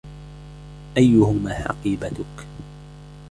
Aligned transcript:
أيهما 0.97 1.53
حقيبتك؟ 1.53 2.25